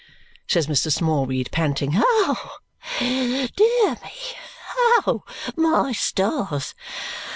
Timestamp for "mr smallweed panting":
0.65-1.91